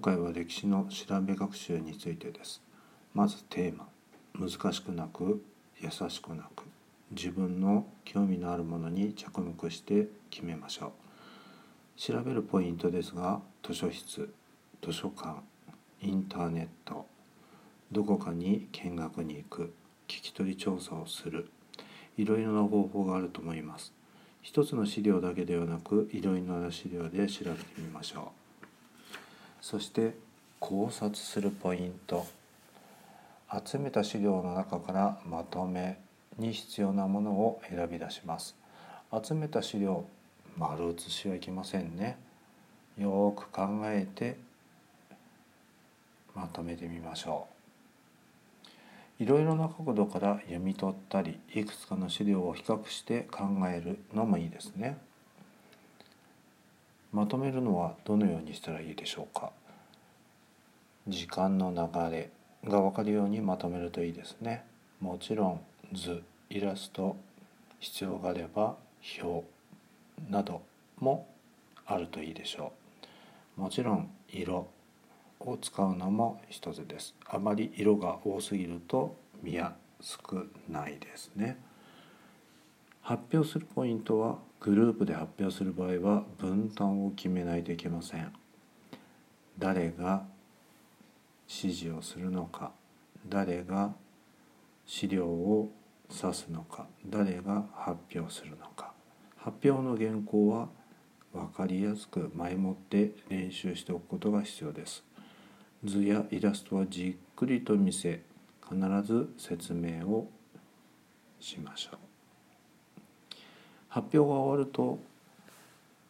[0.00, 2.62] 回は歴史の調べ学習についてです。
[3.14, 3.88] まずテーマ。
[4.34, 5.44] 難しくなく
[5.80, 6.64] 優しくなく。
[7.10, 12.00] 自分の興味のあるものに着目して決めましょう。
[12.00, 14.32] 調べるポイントですが図書室。
[14.82, 15.40] 図書館。
[16.02, 17.06] インターネット。
[17.92, 19.74] どこかに見学に行く。
[20.08, 21.50] 聞き取り調査をする。
[22.16, 23.92] いろいろな方法があると思います。
[24.42, 28.49] 一つの資料だけではなくいろいろな資料で調べてみましょう。
[29.60, 30.14] そして
[30.58, 32.26] 考察するポイント。
[33.66, 35.98] 集めた資料の中からまとめ
[36.38, 38.54] に必要なものを選び出します。
[39.24, 40.04] 集めた資料
[40.56, 42.16] 丸写しはいけませんね。
[42.96, 44.36] よく考えて
[46.34, 47.46] まとめてみましょ
[49.18, 49.22] う。
[49.22, 54.96] いろいろな角度から読み取ったりいくつかの資料を比較して考えるのもいいですね。
[57.12, 59.50] まとめるのはどのようにしたらいいでしょうか？
[61.08, 62.30] 時間の流れ
[62.64, 64.64] が分かるようにまとめるといいですね。
[65.00, 65.60] もちろん
[65.92, 67.16] 図イラスト
[67.78, 68.76] 必要があれば
[69.22, 69.44] 表
[70.28, 70.62] など
[70.98, 71.26] も
[71.86, 72.72] あるといいでしょ
[73.58, 73.60] う。
[73.62, 74.68] もちろん色
[75.40, 77.14] を使うのも一つです。
[77.26, 81.58] あまり色が多すぎると見やすくないですね。
[83.02, 88.30] 発表するポイントはグループで発表する場合は分担を決めないといけません。
[89.58, 90.24] 誰が
[91.48, 92.72] 指示をするのか。
[93.26, 93.94] 誰が
[94.84, 95.72] 資料を
[96.10, 96.86] 指すのか。
[97.06, 98.92] 誰が発表するのか。
[99.38, 100.68] 発表の原稿は
[101.32, 105.02] 分かりやすく前もって練習しておくことが必要です。
[105.84, 108.20] 図やイラストはじっくりと見せ
[108.68, 110.30] 必ず説明を
[111.38, 112.09] しましょう。
[113.90, 114.98] 発表が終わると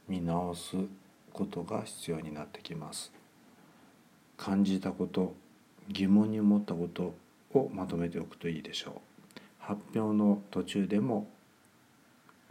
[0.06, 0.76] 見直す
[1.32, 3.10] ことが必要になってきます。
[4.36, 5.34] 感じたこと
[5.88, 7.14] 疑問に思ったこと
[7.52, 8.90] をまとめておくといいでしょ
[9.36, 9.40] う。
[9.58, 11.26] 発表の途中でも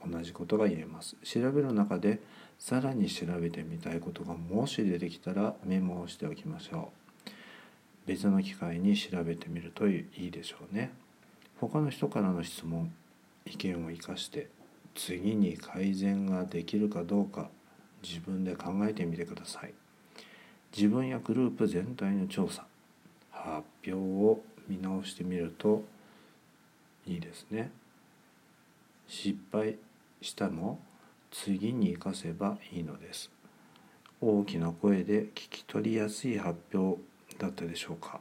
[0.03, 1.15] 同じことが言えます。
[1.23, 2.19] 調べる中で
[2.57, 6.91] さらに調べてみたいことがもし出てきたらメモをしておきましょ
[7.25, 7.29] う。
[8.07, 10.91] 別の機会に調べてみるといいでしょうね。
[11.59, 12.91] 他の人からの質問
[13.45, 14.49] 意見を生かして
[14.99, 17.49] 次に改善ができるかどうか
[18.03, 19.73] 自分で考えてみてください。
[20.75, 22.65] 自分やグループ全体の調査
[23.31, 25.83] 発表を見直してみると
[27.07, 27.71] いいですね。
[29.07, 29.77] 失敗
[30.21, 30.79] したも
[31.31, 33.31] 次に生かせばいいのです。
[34.19, 37.01] 大きな声で聞き取りやすい発表
[37.37, 38.19] だったでしょうか。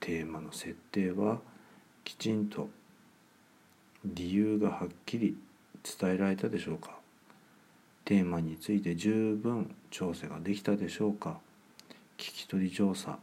[0.00, 1.40] テーマの設定は
[2.04, 2.70] きちんと
[4.02, 5.36] 理由がはっきり
[5.82, 6.98] 伝えられたでしょうか？
[8.04, 11.38] テーマについて十分調整ができたでしょうか？
[12.18, 13.18] 聞き取り調査。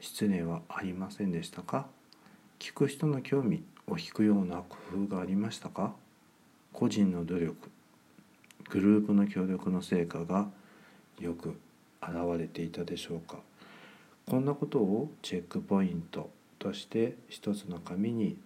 [0.00, 1.86] 失礼はありませんでしたか？
[2.58, 5.92] 聞く人の興味を引くような工夫がありましたか？
[6.72, 7.70] 個人の努力
[8.70, 10.48] グループの協力の成果が
[11.20, 11.58] よく
[12.00, 13.38] 現れていたでしょうか？
[14.26, 18.36] こんなことをチェックポイントとして一つの紙に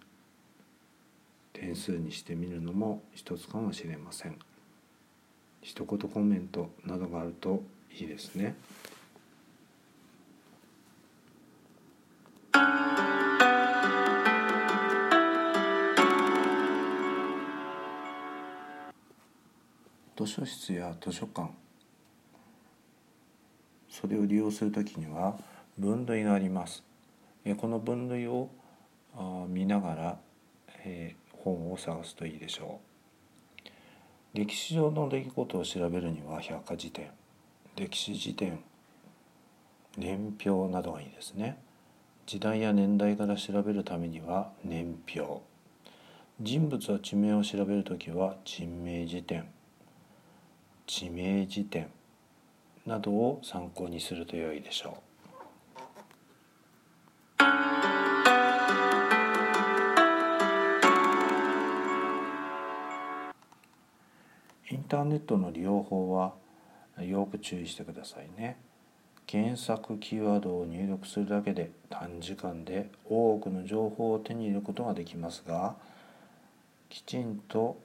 [1.59, 4.37] 点数にしてみるのも一つかもしれません
[5.61, 8.55] 一言コメントなどがあるといいですね。
[20.17, 21.49] 図書室や図書館
[23.87, 25.37] それを利用するときには
[25.77, 26.83] 分類があります
[27.57, 28.49] この分類を
[29.47, 30.17] 見ながら
[31.55, 32.79] 本を探すといいでしょ
[34.33, 34.37] う。
[34.37, 37.09] 歴史上の出来事を調べるには百科事典
[37.75, 38.59] 歴史辞典
[39.97, 41.57] 年表などがいいですね。
[42.25, 45.41] 時代や年代から調べるためには年表。
[46.39, 49.47] 人物は地名を調べるときは人名辞典
[50.85, 51.87] 地名辞典
[52.85, 55.06] などを参考にすると良いでしょう。
[64.69, 66.33] インターネットの利用法は
[67.01, 68.57] よく注意してくださいね。
[69.27, 75.75] 検索キーワードを入力するだけで短時間で多くの情報を手に入れることができますが
[76.87, 77.77] きちんと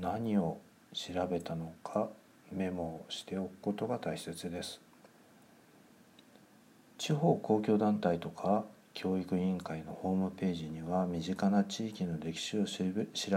[0.00, 0.58] 何を
[0.92, 2.08] 調べたのか
[2.50, 4.80] メモをしておくことが大切です
[6.98, 8.64] 地方公共団体とか
[9.00, 12.82] 教育委員会のホームページには身近な地域の歴史を調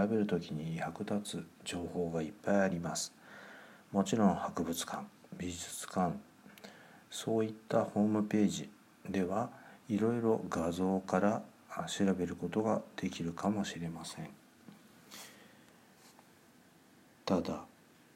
[0.08, 3.12] べる時に役立つ情報がいっぱいあります。
[3.92, 5.04] もちろん博物館
[5.38, 6.16] 美術館
[7.12, 8.70] そういったホームページ
[9.08, 9.50] では
[9.88, 11.42] いろいろ画像から
[11.86, 14.28] 調べることができるかもしれません。
[17.24, 17.60] ただ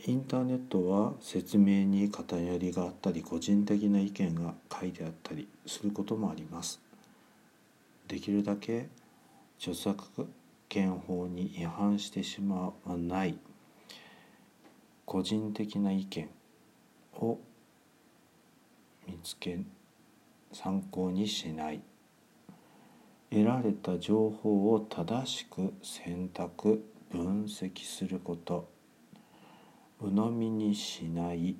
[0.04, 6.84] インターネットは説明に偏りがあったり個人的な意見が書いてあったりすることもあります。
[8.08, 8.88] できるだけ
[9.58, 10.28] 著作
[10.68, 13.38] 権法に違反してしまわない。
[15.04, 16.28] 個人的な意見
[17.14, 17.38] を
[19.06, 19.60] 見つけ
[20.52, 21.80] 参考にしない。
[23.30, 28.68] 得られた情報を正しく選択分析すること。
[30.00, 31.56] 鵜呑みにしない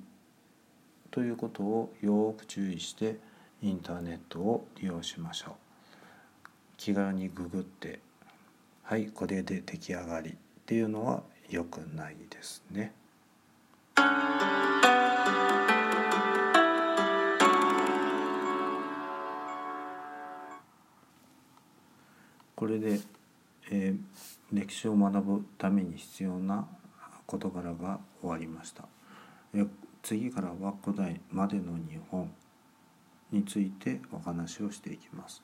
[1.09, 3.19] ということをよく注意して
[3.61, 5.66] インターネットを利用しましょう。
[6.87, 7.99] 気軽にググって
[8.83, 10.33] はいこれで出来上がりっ
[10.65, 12.93] ていうのは良くないですね。
[22.55, 23.01] これで、
[23.69, 23.97] えー、
[24.53, 26.69] 歴史を学ぶために必要な
[27.25, 28.85] 事柄が終わりました。
[29.53, 29.65] え
[30.01, 32.31] 次からは古代までの日本
[33.33, 35.43] についてお話をしていきます。